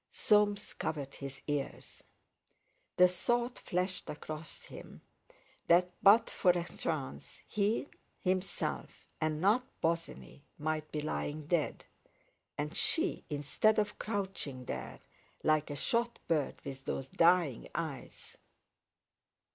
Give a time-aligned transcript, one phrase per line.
[0.09, 2.03] Soames covered his ears.
[2.97, 5.01] The thought flashed across him
[5.67, 7.87] that but for a chance, he
[8.19, 11.85] himself, and not Bosinney, might be lying dead,
[12.57, 14.99] and she, instead of crouching there
[15.43, 18.37] like a shot bird with those dying eyes....